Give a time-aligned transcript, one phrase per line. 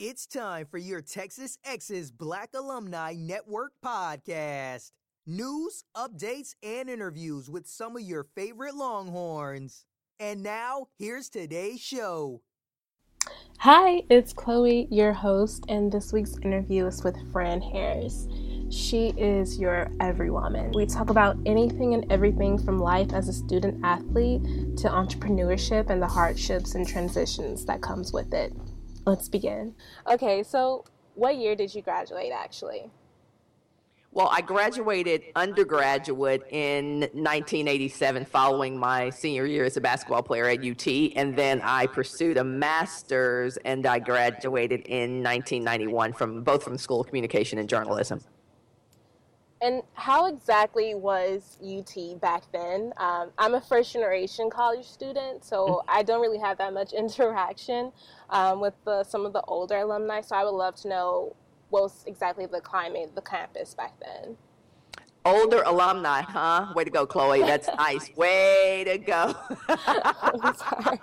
[0.00, 4.92] It's time for your Texas Exes Black Alumni Network podcast.
[5.26, 9.86] News, updates, and interviews with some of your favorite Longhorns.
[10.20, 12.42] And now, here's today's show.
[13.58, 18.28] Hi, it's Chloe, your host, and this week's interview is with Fran Harris.
[18.70, 20.70] She is your every woman.
[20.76, 24.42] We talk about anything and everything from life as a student athlete
[24.76, 28.52] to entrepreneurship and the hardships and transitions that comes with it.
[29.08, 29.74] Let's begin.
[30.06, 30.84] Okay, so
[31.14, 32.90] what year did you graduate actually?
[34.12, 40.62] Well, I graduated undergraduate in 1987 following my senior year as a basketball player at
[40.62, 40.86] UT.
[41.16, 46.78] And then I pursued a master's and I graduated in 1991 from both from the
[46.78, 48.20] School of Communication and Journalism.
[49.60, 52.92] And how exactly was UT back then?
[52.96, 55.90] Um, I'm a first generation college student, so mm-hmm.
[55.90, 57.92] I don't really have that much interaction
[58.30, 60.20] um, with the, some of the older alumni.
[60.20, 61.36] So I would love to know
[61.70, 64.36] what was exactly the climate of the campus back then.
[65.24, 66.72] Older alumni, huh?
[66.74, 67.40] Way to go, Chloe.
[67.40, 68.10] That's nice.
[68.16, 69.34] Way to go.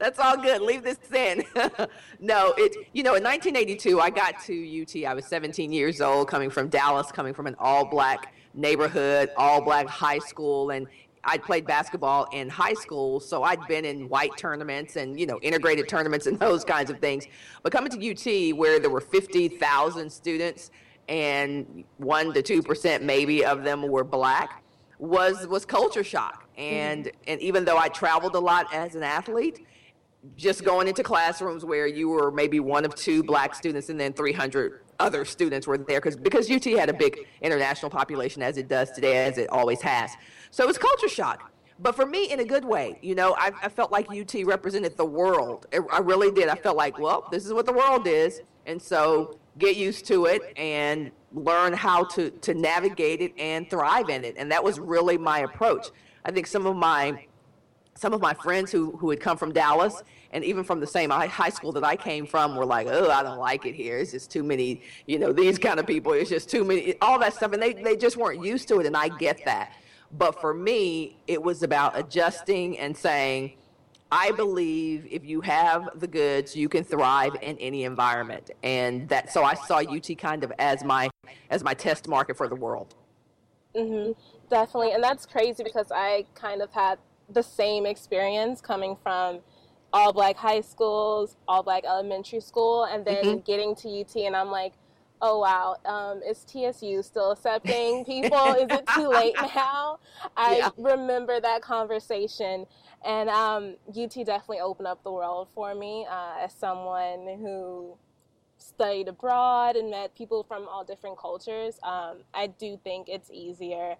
[0.00, 0.62] That's all good.
[0.62, 1.44] Leave this in.
[2.20, 2.74] no, it.
[2.94, 5.04] You know, in 1982, I got to UT.
[5.04, 10.18] I was 17 years old, coming from Dallas, coming from an all-black neighborhood, all-black high
[10.18, 10.86] school, and
[11.22, 15.38] I'd played basketball in high school, so I'd been in white tournaments and you know
[15.42, 17.26] integrated tournaments and those kinds of things.
[17.62, 20.70] But coming to UT, where there were 50,000 students
[21.08, 24.62] and one to two percent maybe of them were black,
[24.98, 26.48] was was culture shock.
[26.56, 27.16] And mm-hmm.
[27.26, 29.66] and even though I traveled a lot as an athlete,
[30.36, 34.12] just going into classrooms where you were maybe one of two black students and then
[34.12, 38.68] 300 other students were there because because UT had a big international population as it
[38.68, 40.10] does today as it always has.
[40.50, 41.52] So it was culture shock.
[41.78, 44.98] But for me, in a good way, you know, I, I felt like UT represented
[44.98, 45.66] the world.
[45.90, 46.48] I really did.
[46.48, 50.26] I felt like, well, this is what the world is, and so get used to
[50.26, 54.34] it and learn how to to navigate it and thrive in it.
[54.36, 55.88] And that was really my approach.
[56.26, 57.26] I think some of my
[57.94, 60.02] some of my friends who, who had come from Dallas
[60.32, 63.22] and even from the same high school that I came from were like, oh, I
[63.22, 63.98] don't like it here.
[63.98, 66.12] It's just too many, you know, these kind of people.
[66.12, 67.52] It's just too many, all that stuff.
[67.52, 68.86] And they, they just weren't used to it.
[68.86, 69.72] And I get that.
[70.12, 73.54] But for me, it was about adjusting and saying,
[74.12, 78.50] I believe if you have the goods, you can thrive in any environment.
[78.62, 81.10] And that, so I saw UT kind of as my,
[81.48, 82.94] as my test market for the world.
[83.76, 84.12] Mm-hmm.
[84.48, 84.92] Definitely.
[84.92, 86.98] And that's crazy because I kind of had
[87.32, 89.40] the same experience coming from
[89.92, 93.40] all black high schools, all black elementary school, and then mm-hmm.
[93.40, 94.74] getting to UT, and I'm like,
[95.22, 98.54] oh wow, um, is TSU still accepting people?
[98.54, 99.98] is it too late now?
[100.36, 100.70] I yeah.
[100.78, 102.66] remember that conversation,
[103.04, 107.96] and um, UT definitely opened up the world for me uh, as someone who
[108.58, 111.78] studied abroad and met people from all different cultures.
[111.82, 113.96] Um, I do think it's easier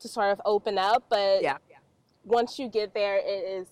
[0.00, 1.58] to sort of open up, but yeah
[2.28, 3.68] once you get there, it is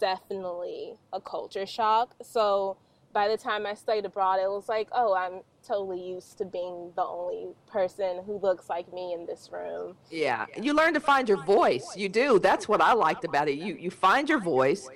[0.00, 2.14] definitely a culture shock.
[2.22, 2.76] So
[3.12, 6.92] by the time I studied abroad, it was like, oh, I'm totally used to being
[6.96, 9.96] the only person who looks like me in this room.
[10.10, 11.96] Yeah, you learn to find your voice.
[11.96, 12.38] You do.
[12.38, 13.58] That's what I liked about it.
[13.58, 14.88] You you find your voice.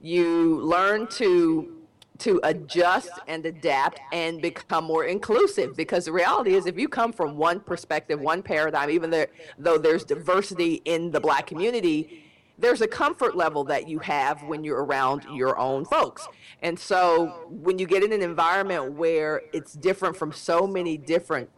[0.00, 1.76] You learn to
[2.18, 7.14] to adjust and adapt and become more inclusive because the reality is if you come
[7.14, 9.28] from one perspective one paradigm even there,
[9.58, 12.29] though there's diversity in the black community
[12.60, 16.28] there's a comfort level that you have when you're around your own folks.
[16.62, 21.50] And so when you get in an environment where it's different from so many different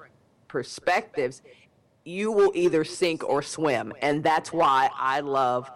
[0.49, 1.43] perspectives,
[2.05, 3.93] you will either sink or swim.
[4.01, 5.71] And that's why I love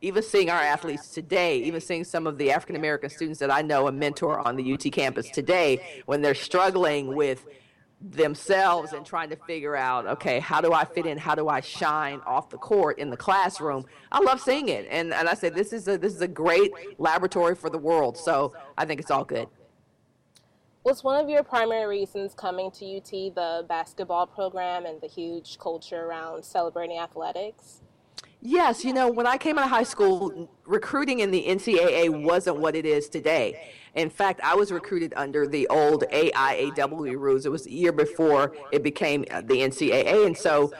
[0.00, 3.62] even seeing our athletes today, even seeing some of the African American students that I
[3.62, 7.46] know and mentor on the UT campus today, when they're struggling with
[8.00, 11.18] themselves and trying to figure out okay how do i fit in?
[11.18, 13.86] How do i shine off the court in the classroom?
[14.12, 16.72] I love seeing it and and i said this is a this is a great
[16.98, 18.16] laboratory for the world.
[18.16, 19.48] So i think it's all good.
[20.84, 25.58] Was one of your primary reasons coming to ut the basketball program and the huge
[25.58, 27.82] culture around celebrating athletics
[28.40, 32.58] Yes, you know, when I came out of high school, recruiting in the NCAA wasn't
[32.58, 33.72] what it is today.
[33.96, 37.46] In fact, I was recruited under the old AIAW rules.
[37.46, 40.24] It was a year before it became the NCAA.
[40.24, 40.72] And so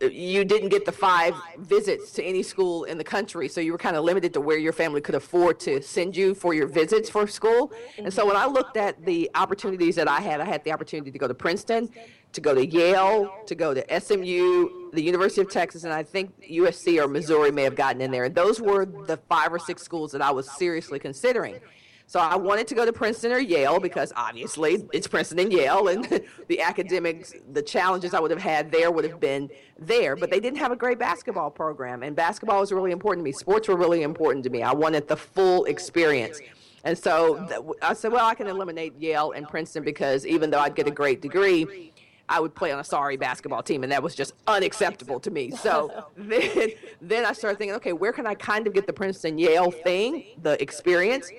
[0.00, 3.72] uh, you didn't get the five visits to any school in the country, so you
[3.72, 6.68] were kind of limited to where your family could afford to send you for your
[6.68, 7.72] visits for school.
[7.98, 11.10] And so when I looked at the opportunities that I had, I had the opportunity
[11.10, 11.90] to go to Princeton,
[12.32, 16.32] to go to Yale, to go to SMU, the University of Texas, and I think
[16.42, 18.24] USC or Missouri may have gotten in there.
[18.24, 21.60] And those were the five or six schools that I was seriously considering.
[22.06, 25.86] So I wanted to go to Princeton or Yale because obviously it's Princeton and Yale,
[25.86, 26.04] and
[26.48, 29.48] the academics, the challenges I would have had there would have been
[29.78, 30.16] there.
[30.16, 33.32] But they didn't have a great basketball program, and basketball was really important to me.
[33.32, 34.62] Sports were really important to me.
[34.62, 36.40] I wanted the full experience.
[36.82, 37.46] And so
[37.82, 40.90] I said, well, I can eliminate Yale and Princeton because even though I'd get a
[40.90, 41.92] great degree,
[42.30, 45.50] I would play on a sorry basketball team, and that was just unacceptable to me.
[45.50, 46.70] So then,
[47.02, 50.24] then I started thinking, okay, where can I kind of get the Princeton Yale thing,
[50.42, 51.30] the experience?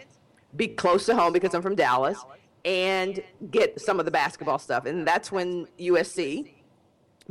[0.55, 2.17] be close to home because I'm from Dallas,
[2.65, 4.85] and get some of the basketball stuff.
[4.85, 6.51] And that's when USC,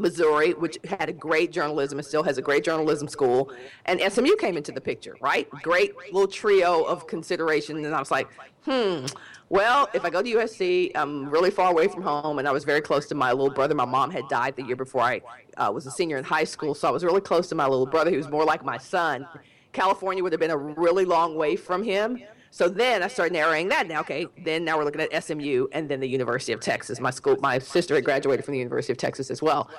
[0.00, 3.52] Missouri, which had a great journalism and still has a great journalism school,
[3.84, 5.48] and SMU came into the picture, right?
[5.62, 7.84] Great little trio of consideration.
[7.84, 8.28] And I was like,
[8.64, 9.06] hmm,
[9.48, 12.64] well, if I go to USC, I'm really far away from home, and I was
[12.64, 13.74] very close to my little brother.
[13.74, 15.20] My mom had died the year before I
[15.56, 17.86] uh, was a senior in high school, so I was really close to my little
[17.86, 19.26] brother, He was more like my son.
[19.72, 22.20] California would have been a really long way from him.
[22.50, 25.88] So then I started narrowing that Now, Okay, then now we're looking at SMU and
[25.88, 27.00] then the University of Texas.
[27.00, 29.70] My school, my sister had graduated from the University of Texas as well.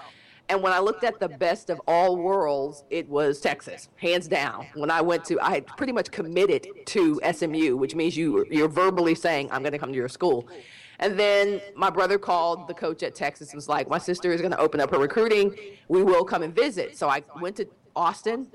[0.49, 4.67] And when I looked at the best of all worlds, it was Texas, hands down.
[4.73, 8.67] When I went to, I had pretty much committed to SMU, which means you you're
[8.67, 10.47] verbally saying I'm going to come to your school.
[10.99, 14.41] And then my brother called the coach at Texas and was like, "My sister is
[14.41, 15.55] going to open up her recruiting.
[15.87, 18.47] We will come and visit." So I went to Austin,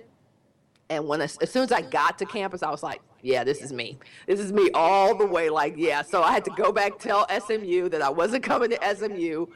[0.90, 3.72] and when as soon as I got to campus, I was like, yeah, this is
[3.72, 3.98] me.
[4.26, 5.50] This is me all the way.
[5.50, 6.02] Like, yeah.
[6.02, 9.46] So I had to go back tell SMU that I wasn't coming to SMU,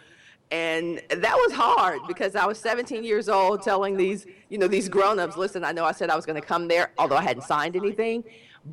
[0.50, 4.88] and that was hard because I was 17 years old, telling these, you know, these
[4.88, 7.44] grown-ups, listen, I know I said I was going to come there, although I hadn't
[7.44, 8.24] signed anything,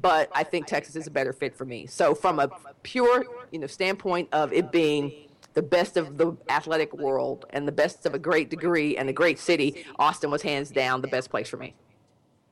[0.02, 1.86] but I think Texas is a better fit for me.
[1.86, 2.50] So from a
[2.82, 5.14] pure, you know, standpoint of it being
[5.54, 9.14] the best of the athletic world and the best of a great degree and a
[9.14, 11.76] great city, Austin was hands down the best place for me.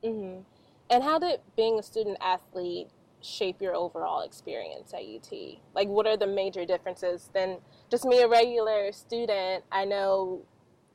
[0.04, 0.42] Mm-hmm.
[0.90, 2.90] And how did being a student athlete
[3.22, 5.60] shape your overall experience at UT?
[5.74, 7.58] Like, what are the major differences than
[7.90, 9.64] just me, a regular student?
[9.72, 10.42] I know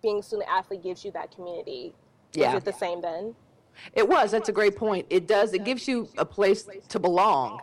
[0.02, 1.94] being a student athlete gives you that community.
[2.32, 2.50] Yeah.
[2.50, 3.34] Is it the same then?
[3.94, 4.30] It was.
[4.30, 5.06] That's a great point.
[5.10, 5.52] It does.
[5.52, 7.60] It gives you a place to belong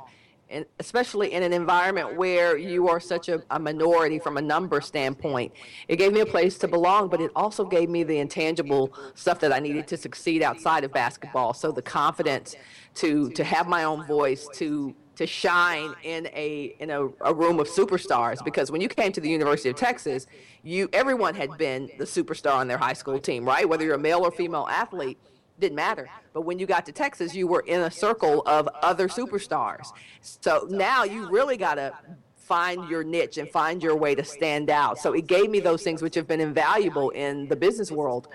[0.49, 4.79] and especially in an environment where you are such a, a, minority from a number
[4.81, 5.51] standpoint.
[5.87, 9.39] It gave me a place to belong, but it also gave me the intangible stuff
[9.41, 11.53] that I needed to succeed outside of basketball.
[11.53, 12.55] So the confidence
[12.95, 17.59] to to have my own voice, to to shine in a in a, a room
[17.59, 18.43] of superstars.
[18.43, 20.27] Because when you came to the University of Texas,
[20.63, 23.67] you everyone had been the superstar on their high school team, right?
[23.67, 25.19] Whether you're a male or female athlete
[25.59, 26.09] didn't matter.
[26.33, 29.87] But when you got to Texas, you were in a circle of other superstars.
[30.21, 31.93] So now you really got to
[32.35, 34.97] find your niche and find your way to stand out.
[34.99, 38.27] So it gave me those things which have been invaluable in the business world.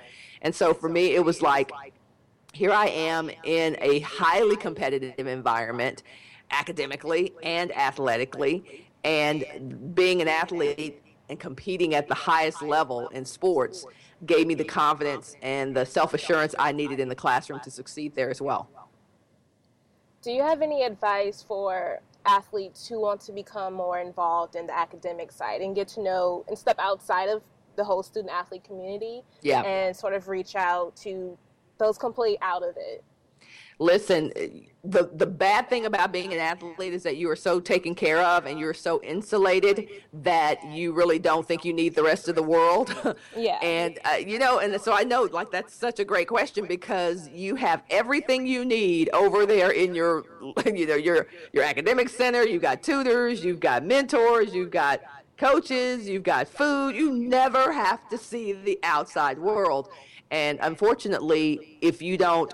[0.42, 1.70] And so for me, it was like,
[2.52, 6.02] here I am in a highly competitive environment,
[6.50, 8.86] academically and athletically.
[9.04, 13.86] And being an athlete and competing at the highest level in sports
[14.26, 18.14] gave me the confidence and the self assurance I needed in the classroom to succeed
[18.14, 18.68] there as well.
[20.22, 24.76] Do you have any advice for athletes who want to become more involved in the
[24.76, 27.42] academic side and get to know and step outside of
[27.76, 29.62] the whole student athlete community yeah.
[29.62, 31.36] and sort of reach out to
[31.78, 33.02] those completely out of it?
[33.78, 34.32] Listen,
[34.84, 38.20] the the bad thing about being an athlete is that you are so taken care
[38.20, 42.34] of and you're so insulated that you really don't think you need the rest of
[42.34, 42.94] the world.
[43.36, 43.58] Yeah.
[43.62, 47.28] and uh, you know, and so I know like that's such a great question because
[47.28, 50.24] you have everything you need over there in your
[50.66, 52.46] you know your your academic center.
[52.46, 55.00] You've got tutors, you've got mentors, you've got
[55.36, 56.94] coaches, you've got food.
[56.94, 59.88] You never have to see the outside world.
[60.30, 62.52] And unfortunately, if you don't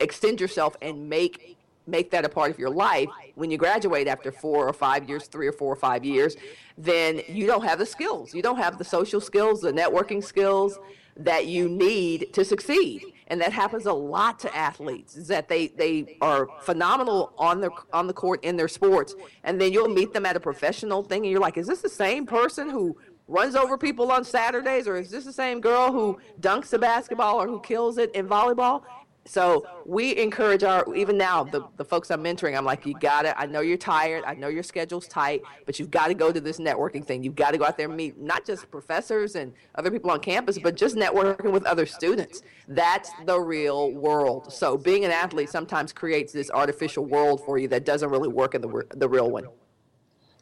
[0.00, 4.30] extend yourself and make make that a part of your life when you graduate after
[4.30, 6.36] four or five years, three or four or five years,
[6.78, 8.34] then you don't have the skills.
[8.34, 10.78] You don't have the social skills, the networking skills
[11.16, 13.02] that you need to succeed.
[13.26, 17.70] And that happens a lot to athletes is that they, they are phenomenal on the
[17.92, 19.14] on the court in their sports.
[19.44, 21.88] And then you'll meet them at a professional thing and you're like, is this the
[21.88, 22.96] same person who
[23.28, 27.40] runs over people on Saturdays, or is this the same girl who dunks the basketball
[27.40, 28.82] or who kills it in volleyball?
[29.30, 33.26] So we encourage our, even now, the, the folks I'm mentoring, I'm like, you got
[33.26, 33.34] it.
[33.36, 34.24] I know you're tired.
[34.26, 37.22] I know your schedule's tight, but you've got to go to this networking thing.
[37.22, 40.18] You've got to go out there and meet not just professors and other people on
[40.18, 42.42] campus, but just networking with other students.
[42.66, 44.52] That's the real world.
[44.52, 48.56] So being an athlete sometimes creates this artificial world for you that doesn't really work
[48.56, 49.44] in the, the real one.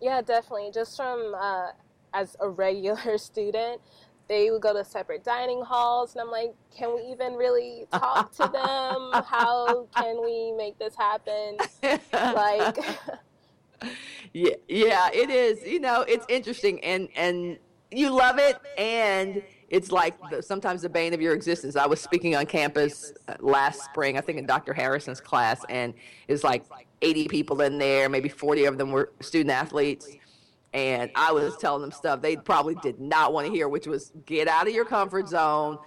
[0.01, 0.71] Yeah, definitely.
[0.73, 1.73] Just from uh,
[2.15, 3.83] as a regular student,
[4.29, 8.33] they would go to separate dining halls and i'm like can we even really talk
[8.33, 11.57] to them how can we make this happen
[12.13, 12.79] like
[14.33, 15.65] yeah, yeah, it is.
[15.65, 17.59] You know, it's interesting, and and
[17.91, 21.77] you love it, and it's like the, sometimes the bane of your existence.
[21.77, 24.73] I was speaking on campus uh, last spring, I think in Dr.
[24.73, 25.95] Harrison's class, and
[26.27, 26.65] it's like
[27.03, 30.09] 80 people in there, maybe 40 of them were student athletes.
[30.75, 34.13] And I was telling them stuff they probably did not want to hear, which was
[34.27, 35.79] get out of your comfort zone,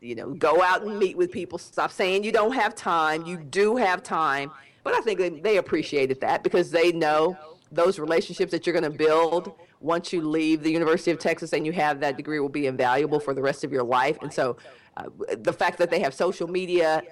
[0.00, 1.58] you know, go out and meet with people.
[1.58, 3.24] Stop saying you don't have time.
[3.24, 4.50] You do have time.
[4.84, 7.36] But I think they, they appreciated that because they know
[7.72, 11.66] those relationships that you're going to build once you leave the University of Texas and
[11.66, 14.16] you have that degree will be invaluable for the rest of your life.
[14.22, 14.56] And so
[14.96, 15.04] uh,
[15.38, 17.02] the fact that they have social media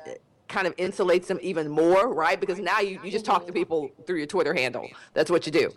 [0.49, 2.39] kind of insulates them even more, right?
[2.39, 4.89] Because now you, you just talk to people through your Twitter handle.
[5.13, 5.71] That's what you do.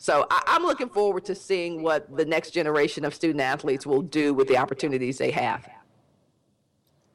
[0.00, 4.00] So I, I'm looking forward to seeing what the next generation of student athletes will
[4.00, 5.68] do with the opportunities they have.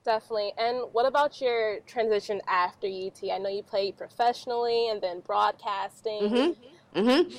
[0.06, 0.54] Definitely.
[0.60, 3.18] And what about your transition after UT?
[3.34, 6.22] I know you played professionally and then broadcasting.
[6.22, 7.00] Mm-hmm.
[7.00, 7.36] Mm-hmm.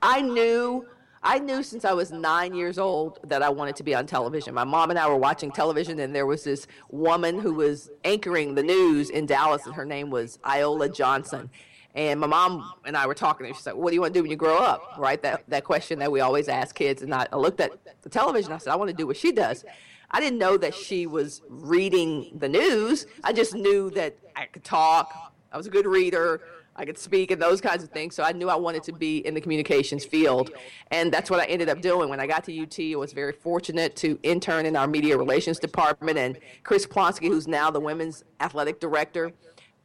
[0.00, 0.86] I knew
[1.22, 4.54] I knew since I was nine years old that I wanted to be on television.
[4.54, 8.54] My mom and I were watching television, and there was this woman who was anchoring
[8.54, 11.50] the news in Dallas, and her name was Iola Johnson.
[11.96, 14.18] And my mom and I were talking, and she's like, "What do you want to
[14.18, 15.20] do when you grow up?" Right?
[15.22, 17.02] That that question that we always ask kids.
[17.02, 17.72] And I, I looked at
[18.02, 18.52] the television.
[18.52, 19.64] I said, "I want to do what she does."
[20.10, 23.06] I didn't know that she was reading the news.
[23.24, 25.32] I just knew that I could talk.
[25.50, 26.42] I was a good reader.
[26.76, 28.14] I could speak and those kinds of things.
[28.14, 30.50] So I knew I wanted to be in the communications field.
[30.90, 32.08] And that's what I ended up doing.
[32.10, 35.58] When I got to UT, I was very fortunate to intern in our media relations
[35.58, 36.18] department.
[36.18, 39.32] And Chris Plonsky, who's now the women's athletic director,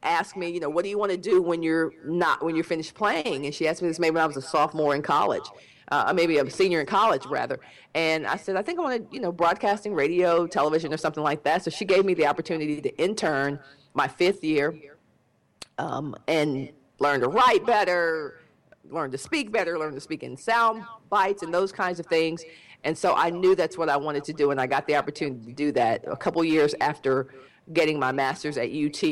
[0.02, 2.64] asked me, you know, what do you want to do when you're not, when you're
[2.64, 3.46] finished playing?
[3.46, 5.44] And she asked me this maybe when I was a sophomore in college.
[5.88, 7.60] Uh, maybe a senior in college rather.
[7.94, 11.22] And I said, I think I want to, you know, broadcasting, radio, television, or something
[11.22, 11.64] like that.
[11.64, 13.58] So she gave me the opportunity to intern
[13.92, 14.74] my fifth year
[15.76, 18.40] um, and learn to write better,
[18.88, 22.42] learn to speak better, learn to speak in sound bites and those kinds of things.
[22.84, 25.44] And so I knew that's what I wanted to do, and I got the opportunity
[25.46, 26.04] to do that.
[26.06, 27.28] A couple years after
[27.72, 29.02] getting my master's at UT,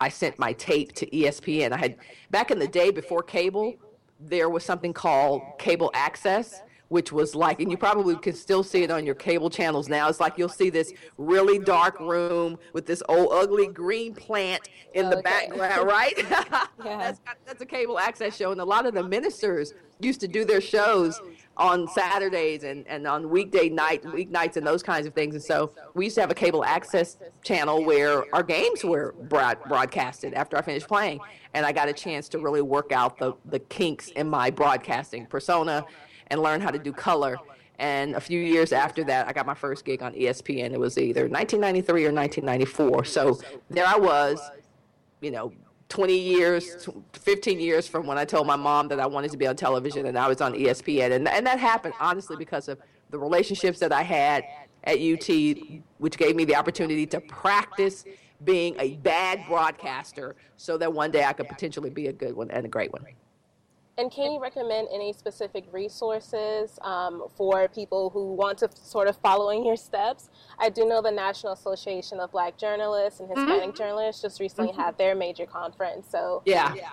[0.00, 1.72] I sent my tape to ESPN.
[1.72, 1.96] I had
[2.30, 3.74] back in the day before cable,
[4.18, 8.82] there was something called cable access which was like, and you probably can still see
[8.82, 10.08] it on your cable channels now.
[10.08, 15.08] It's like you'll see this really dark room with this old ugly green plant in
[15.08, 16.12] the background, right?
[16.18, 16.66] yeah.
[16.98, 18.50] that's, that's a cable access show.
[18.50, 21.22] And a lot of the ministers used to do their shows
[21.60, 25.34] on Saturdays and, and on weekday night, weeknights and those kinds of things.
[25.34, 29.58] And so we used to have a cable access channel where our games were broad,
[29.68, 31.20] broadcasted after I finished playing.
[31.52, 35.26] And I got a chance to really work out the, the kinks in my broadcasting
[35.26, 35.84] persona
[36.28, 37.36] and learn how to do color.
[37.78, 40.72] And a few years after that, I got my first gig on ESPN.
[40.72, 43.04] It was either 1993 or 1994.
[43.04, 43.38] So
[43.68, 44.40] there I was,
[45.20, 45.52] you know,
[45.90, 49.46] 20 years, 15 years from when I told my mom that I wanted to be
[49.46, 51.12] on television and I was on ESPN.
[51.12, 52.78] And, and that happened, honestly, because of
[53.10, 54.44] the relationships that I had
[54.84, 55.28] at UT,
[55.98, 58.04] which gave me the opportunity to practice
[58.44, 62.50] being a bad broadcaster so that one day I could potentially be a good one
[62.52, 63.04] and a great one.
[64.00, 69.16] And can you recommend any specific resources um, for people who want to sort of
[69.18, 70.30] follow in your steps?
[70.58, 73.76] I do know the National Association of Black Journalists and Hispanic mm-hmm.
[73.76, 74.80] Journalists just recently mm-hmm.
[74.80, 76.08] had their major conference.
[76.10, 76.72] So yeah.
[76.74, 76.92] yeah.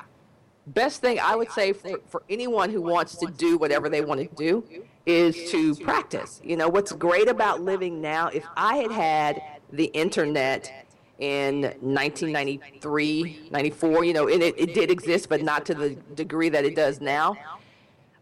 [0.67, 4.19] Best thing I would say for, for anyone who wants to do whatever they want
[4.19, 4.65] to do
[5.05, 6.41] is to practice.
[6.43, 10.86] You know, what's great about living now, if I had had the internet
[11.19, 16.49] in 1993, 94, you know, and it, it did exist, but not to the degree
[16.49, 17.35] that it does now.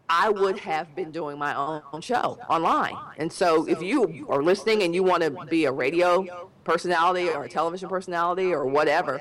[0.08, 2.94] I would have been doing my own show online.
[3.18, 7.44] And so if you are listening and you want to be a radio personality or
[7.44, 9.20] a television personality or whatever,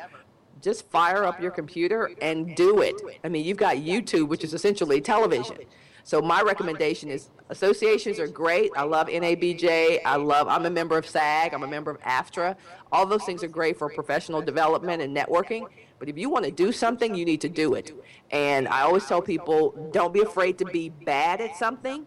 [0.61, 2.95] just fire up your computer and do it.
[3.23, 5.57] I mean, you've got YouTube, which is essentially television.
[6.05, 8.69] So my recommendation is associations are great.
[8.77, 10.01] I love NABJ.
[10.05, 11.51] I love, I'm a member of SAG.
[11.51, 12.55] I'm a member of AFTRA.
[12.91, 15.67] All those things are great for professional development and networking.
[15.97, 17.91] But if you want to do something, you need to do it.
[18.29, 22.05] And I always tell people, don't be afraid to be bad at something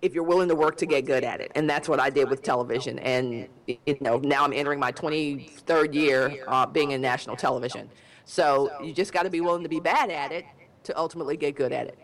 [0.00, 1.52] if you're willing to work to get good at it.
[1.54, 2.98] And that's what I did with television.
[3.00, 7.90] And, you know, now I'm entering my 23rd year uh, being in national television.
[8.24, 10.46] So you just got to be willing to be bad at it
[10.84, 11.98] to ultimately get good at it.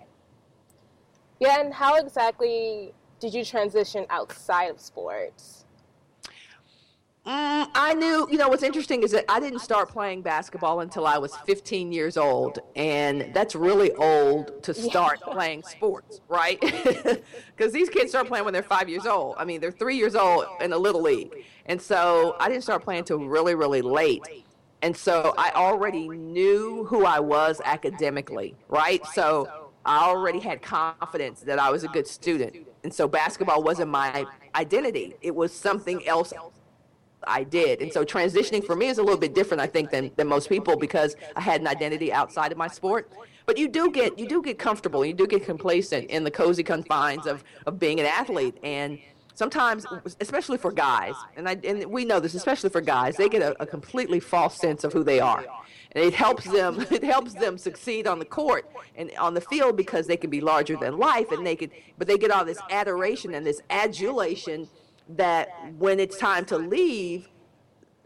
[1.40, 5.64] Yeah, and how exactly did you transition outside of sports?
[7.26, 11.06] Mm, I knew, you know, what's interesting is that I didn't start playing basketball until
[11.06, 12.58] I was 15 years old.
[12.76, 15.32] And that's really old to start yeah.
[15.32, 16.60] playing sports, right?
[17.56, 19.36] Because these kids start playing when they're five years old.
[19.38, 21.32] I mean, they're three years old in a little league.
[21.66, 24.22] And so I didn't start playing until really, really late.
[24.82, 29.04] And so I already knew who I was academically, right?
[29.14, 32.56] So I already had confidence that I was a good student.
[32.84, 34.24] And so basketball wasn't my
[34.54, 35.14] identity.
[35.20, 36.32] It was something else
[37.26, 37.80] I did.
[37.80, 40.48] And so transitioning for me is a little bit different, I think, than, than most
[40.48, 43.10] people because I had an identity outside of my sport.
[43.46, 46.62] But you do get you do get comfortable, you do get complacent in the cozy
[46.62, 48.56] confines of, of being an athlete.
[48.62, 48.98] And
[49.34, 49.84] sometimes,
[50.20, 53.62] especially for guys, and I and we know this, especially for guys, they get a,
[53.62, 55.44] a completely false sense of who they are.
[55.94, 59.76] And it helps them it helps them succeed on the court and on the field
[59.76, 62.58] because they can be larger than life and they can but they get all this
[62.70, 64.68] adoration and this adulation
[65.08, 65.48] that
[65.78, 67.28] when it's time to leave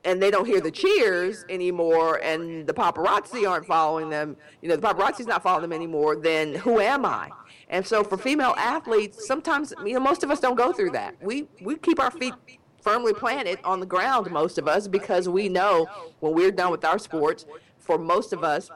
[0.04, 4.76] and they don't hear the cheers anymore and the paparazzi aren't following them you know
[4.76, 7.30] the paparazzi's not following them anymore then who am i?
[7.70, 11.16] And so for female athletes sometimes you know most of us don't go through that.
[11.22, 12.34] We we keep our feet
[12.80, 15.86] firmly planted on the ground most of us because we know
[16.20, 17.44] when we're done with our sports
[17.88, 18.70] for most of us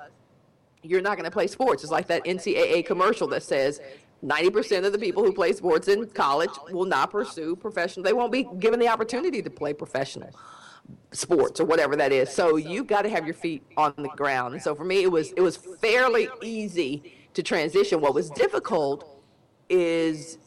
[0.83, 3.81] you're not going to play sports it's like that ncaa commercial that says
[4.25, 8.05] 90% of the people who play sports in college will not pursue professional.
[8.05, 10.31] They won't be given the opportunity to play professional
[11.11, 12.31] sports or whatever that is.
[12.31, 14.55] So you've got to have your feet on the ground.
[14.55, 17.03] And so for me, it was it was fairly easy
[17.35, 18.01] to transition.
[18.01, 19.25] What was difficult
[19.69, 20.39] is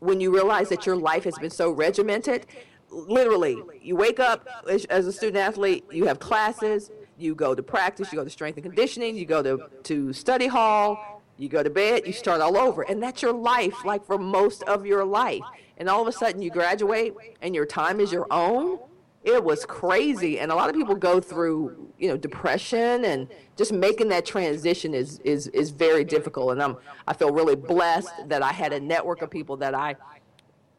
[0.00, 2.46] when you realize that your life has been so regimented.
[2.90, 7.62] Literally, you wake up as, as a student athlete, you have classes, you go to
[7.62, 11.62] practice, you go to strength and conditioning, you go to, to study hall, you go
[11.62, 12.82] to bed, you start all over.
[12.82, 15.42] And that's your life, like for most of your life.
[15.78, 18.78] And all of a sudden you graduate and your time is your own.
[19.24, 20.38] It was crazy.
[20.38, 24.94] And a lot of people go through, you know, depression and just making that transition
[24.94, 26.52] is is is very difficult.
[26.52, 26.76] And I'm
[27.08, 29.96] I feel really blessed that I had a network of people that I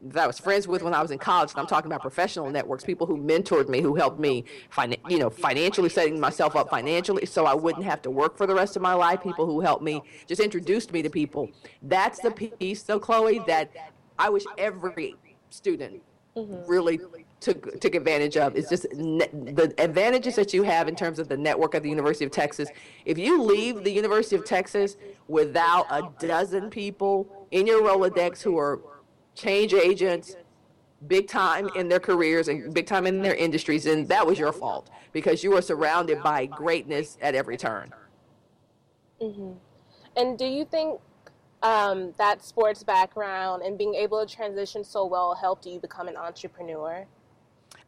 [0.03, 2.49] that I was friends with when I was in college, and I'm talking about professional
[2.49, 6.69] networks, people who mentored me, who helped me, fin- you know, financially setting myself up
[6.69, 9.23] financially, so I wouldn't have to work for the rest of my life.
[9.23, 11.49] People who helped me, just introduced me to people.
[11.81, 13.71] That's the piece, though, Chloe, that
[14.19, 15.15] I wish every
[15.49, 16.01] student
[16.35, 16.69] mm-hmm.
[16.69, 16.99] really
[17.39, 18.55] took took advantage of.
[18.55, 21.89] It's just ne- the advantages that you have in terms of the network of the
[21.89, 22.69] University of Texas.
[23.05, 28.57] If you leave the University of Texas without a dozen people in your Rolodex who
[28.57, 28.79] are
[29.37, 30.35] change agents
[31.07, 34.51] big time in their careers and big time in their industries and that was your
[34.51, 37.93] fault because you were surrounded by greatness at every turn.
[39.21, 39.53] Mm-hmm.
[40.15, 40.99] and do you think
[41.63, 46.15] um, that sports background and being able to transition so well helped you become an
[46.15, 47.05] entrepreneur?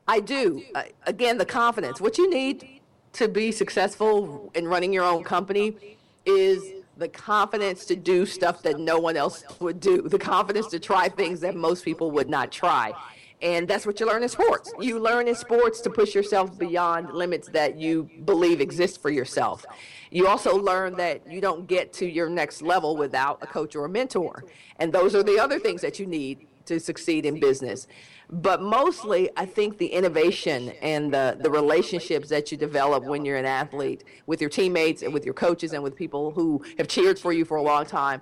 [0.07, 0.63] I do.
[0.73, 2.01] Uh, again the confidence.
[2.01, 2.81] What you need
[3.13, 8.77] to be successful in running your own company is the confidence to do stuff that
[8.77, 12.51] no one else would do, the confidence to try things that most people would not
[12.51, 12.93] try.
[13.41, 14.73] And that's what you learn in sports.
[14.81, 19.65] You learn in sports to push yourself beyond limits that you believe exist for yourself.
[20.11, 23.85] You also learn that you don't get to your next level without a coach or
[23.85, 24.43] a mentor.
[24.77, 27.87] And those are the other things that you need to succeed in business.
[28.31, 33.37] But mostly, I think the innovation and the, the relationships that you develop when you're
[33.37, 37.17] an athlete with your teammates and with your coaches and with people who have cheered
[37.17, 38.21] for you for a long time,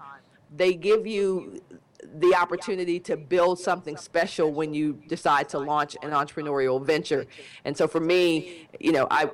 [0.56, 1.62] they give you
[2.20, 7.26] the opportunity to build something special when you decide to launch an entrepreneurial venture.
[7.66, 9.30] And so for me, you know, I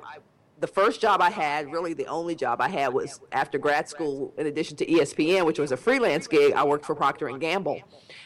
[0.64, 4.32] the first job I had, really the only job I had was after grad school
[4.38, 7.82] in addition to ESPN, which was a freelance gig, I worked for Procter and Gamble.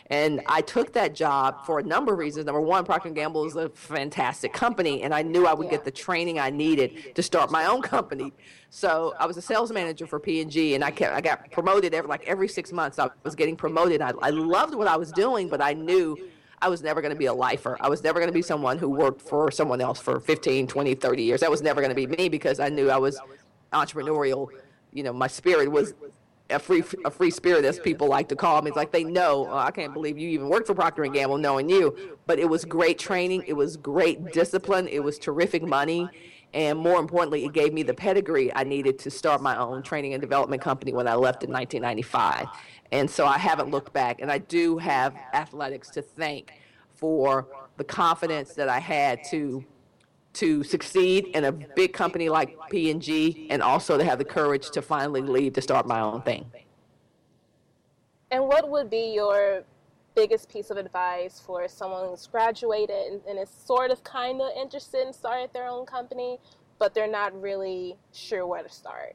[0.06, 2.46] And I took that job for a number of reasons.
[2.46, 5.84] Number one, Procter & Gamble is a fantastic company, and I knew I would get
[5.84, 8.32] the training I needed to start my own company.
[8.70, 12.08] So I was a sales manager for P&G, and I kept I got promoted every
[12.08, 13.00] like every six months.
[13.00, 14.00] I was getting promoted.
[14.00, 16.16] I, I loved what I was doing, but I knew
[16.60, 17.76] I was never going to be a lifer.
[17.80, 20.94] I was never going to be someone who worked for someone else for 15, 20,
[20.94, 21.40] 30 years.
[21.40, 23.20] That was never going to be me because I knew I was
[23.72, 24.48] entrepreneurial.
[24.92, 25.94] You know, my spirit was
[26.50, 28.68] a free a free spirit as people like to call me.
[28.68, 29.46] It's like they know.
[29.50, 32.16] Oh, I can't believe you even worked for Procter and Gamble, knowing you.
[32.26, 33.44] But it was great training.
[33.46, 34.88] It was great discipline.
[34.88, 36.08] It was terrific money,
[36.54, 40.14] and more importantly, it gave me the pedigree I needed to start my own training
[40.14, 42.46] and development company when I left in 1995.
[42.90, 46.52] And so I haven't looked back, and I do have athletics to thank
[46.94, 49.64] for the confidence that I had to
[50.34, 54.82] to succeed in a big company like P&G and also to have the courage to
[54.82, 56.44] finally leave to start my own thing.
[58.30, 59.64] And what would be your
[60.18, 64.50] biggest piece of advice for someone who's graduated and, and is sort of kind of
[64.60, 66.38] interested in starting their own company,
[66.78, 69.14] but they're not really sure where to start?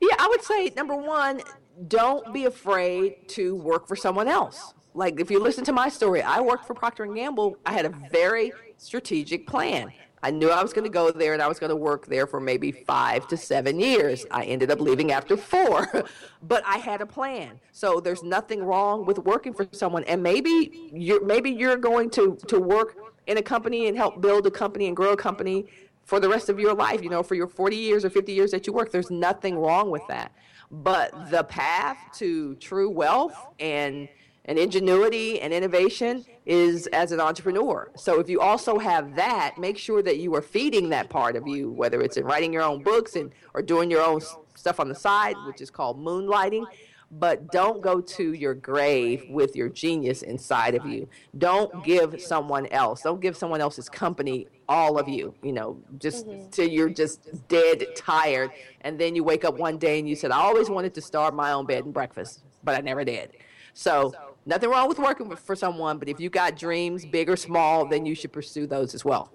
[0.00, 1.42] Yeah, I would say number one,
[1.88, 4.74] don't be afraid to work for someone else.
[4.94, 7.56] Like if you listen to my story, I worked for Procter and Gamble.
[7.66, 9.92] I had a very strategic plan.
[10.22, 12.26] I knew I was going to go there and I was going to work there
[12.28, 14.24] for maybe five to seven years.
[14.30, 16.04] I ended up leaving after four,
[16.42, 17.58] but I had a plan.
[17.72, 20.04] So there's nothing wrong with working for someone.
[20.04, 24.46] And maybe you're maybe you're going to to work in a company and help build
[24.46, 25.66] a company and grow a company
[26.04, 27.02] for the rest of your life.
[27.02, 28.92] You know, for your 40 years or 50 years that you work.
[28.92, 30.32] There's nothing wrong with that.
[30.70, 34.08] But the path to true wealth and
[34.44, 37.90] and ingenuity and innovation is as an entrepreneur.
[37.96, 41.46] So if you also have that, make sure that you are feeding that part of
[41.46, 44.20] you, whether it's in writing your own books and or doing your own
[44.54, 46.66] stuff on the side, which is called moonlighting.
[47.14, 51.06] But don't go to your grave with your genius inside of you.
[51.36, 56.26] Don't give someone else, don't give someone else's company all of you, you know, just
[56.26, 56.48] mm-hmm.
[56.48, 58.50] till you're just dead tired.
[58.80, 61.34] And then you wake up one day and you said, I always wanted to start
[61.34, 63.32] my own bed and breakfast, but I never did.
[63.74, 67.86] So Nothing wrong with working for someone, but if you got dreams, big or small,
[67.86, 69.30] then you should pursue those as well.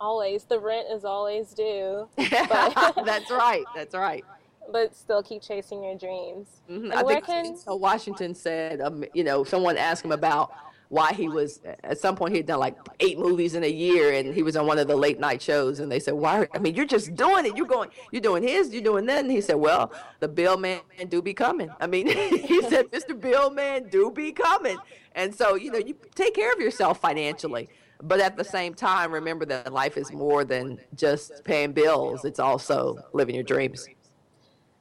[0.00, 0.44] Always.
[0.44, 2.08] The rent is always due.
[2.16, 3.64] That's right.
[3.76, 4.24] That's right.
[4.72, 6.48] But still keep chasing your dreams.
[6.68, 6.92] Mm-hmm.
[6.92, 7.56] I think can...
[7.66, 10.52] Washington said, um, you know, someone asked him about
[10.92, 14.12] why he was at some point he had done like eight movies in a year
[14.12, 16.58] and he was on one of the late night shows and they said why i
[16.58, 17.56] mean you're just doing it.
[17.56, 19.20] You're going you're doing his you're doing that.
[19.20, 21.70] And he said well the bill man do be coming.
[21.80, 22.08] I mean
[22.46, 24.76] he said mr bill man do be coming.
[25.14, 27.70] And so you know you take care of yourself financially
[28.02, 32.26] but at the same time remember that life is more than just paying bills.
[32.26, 33.88] It's also living your dreams.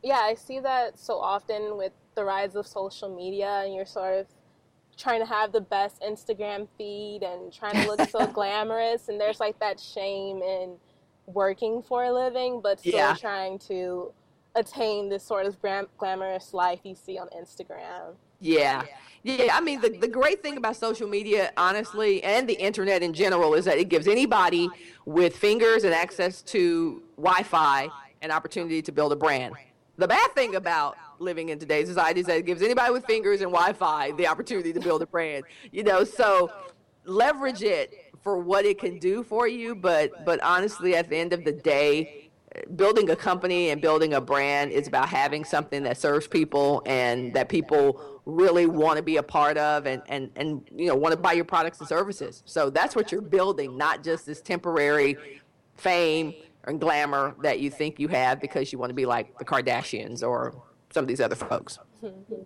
[0.04, 4.13] Yeah i see that so often with the rise of social media and you're sort
[4.19, 4.28] of
[5.01, 9.09] trying to have the best Instagram feed and trying to look so glamorous.
[9.09, 10.75] And there's like that shame in
[11.25, 13.15] working for a living, but still yeah.
[13.15, 14.11] trying to
[14.55, 15.57] attain this sort of
[15.97, 18.15] glamorous life you see on Instagram.
[18.39, 18.83] Yeah.
[19.23, 23.13] Yeah, I mean, the, the great thing about social media, honestly, and the internet in
[23.13, 24.67] general, is that it gives anybody
[25.05, 27.89] with fingers and access to Wi Fi
[28.23, 29.53] an opportunity to build a brand.
[30.01, 33.41] The bad thing about living in today's society is that it gives anybody with fingers
[33.41, 35.43] and Wi-Fi the opportunity to build a brand.
[35.71, 36.49] You know, so
[37.05, 39.75] leverage it for what it can do for you.
[39.75, 42.31] But but honestly, at the end of the day,
[42.75, 47.31] building a company and building a brand is about having something that serves people and
[47.35, 51.13] that people really want to be a part of and, and, and you know want
[51.13, 55.17] to buy your products and services so that's what you're building not just this temporary
[55.75, 56.33] fame
[56.65, 60.24] and glamour that you think you have because you want to be like the kardashians
[60.24, 61.80] or some of these other folks.
[62.04, 62.43] Mm-hmm.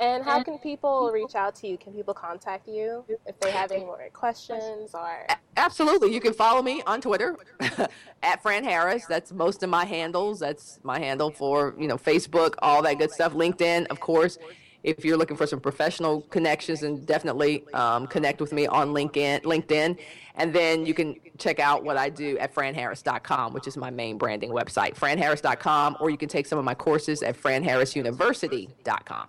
[0.00, 1.78] And how can people reach out to you?
[1.78, 5.26] Can people contact you if they have any more questions or?
[5.56, 6.12] Absolutely.
[6.12, 7.36] You can follow me on Twitter
[8.22, 9.06] at Fran Harris.
[9.06, 10.40] That's most of my handles.
[10.40, 13.34] That's my handle for, you know, Facebook, all that good stuff.
[13.34, 14.36] LinkedIn, of course.
[14.84, 19.42] If you're looking for some professional connections, and definitely um, connect with me on LinkedIn.
[19.42, 19.98] LinkedIn.
[20.36, 24.18] And then you can check out what I do at franharris.com, which is my main
[24.18, 29.28] branding website, franharris.com, or you can take some of my courses at franharrisuniversity.com.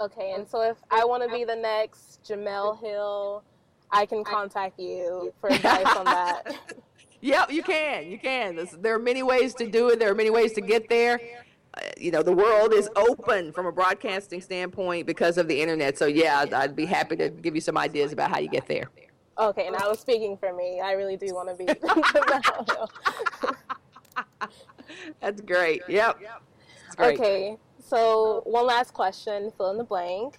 [0.00, 3.42] Okay, and so if I want to be the next Jemele Hill,
[3.90, 6.56] I can contact you for advice on that.
[7.20, 8.08] Yep, you can.
[8.08, 8.68] You can.
[8.80, 9.98] There are many ways to do it.
[9.98, 11.20] There are many ways to get there.
[11.74, 15.98] Uh, you know, the world is open from a broadcasting standpoint because of the internet.
[15.98, 18.66] So, yeah, I'd, I'd be happy to give you some ideas about how you get
[18.66, 18.90] there.
[19.38, 20.80] Okay, and I was speaking for me.
[20.80, 21.66] I really do want to be.
[25.20, 25.82] That's great.
[25.88, 26.18] Yep.
[26.96, 27.20] Great.
[27.20, 30.38] Okay, so one last question, fill in the blank.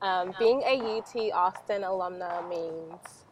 [0.00, 3.24] Um, being a UT Austin alumna means?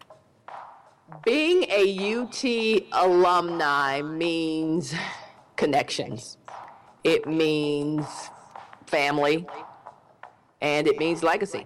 [1.24, 2.44] Being a UT
[2.92, 4.92] alumni means
[5.54, 6.36] connections.
[7.06, 8.04] It means
[8.88, 9.46] family,
[10.60, 11.64] and it means legacy.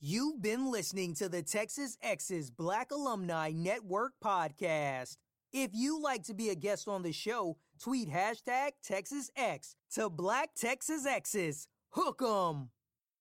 [0.00, 5.16] You've been listening to the Texas Exes Black Alumni Network podcast.
[5.52, 10.56] If you like to be a guest on the show, tweet hashtag TexasX to Black
[10.56, 11.68] Texas Exes.
[11.90, 12.70] Hook 'em!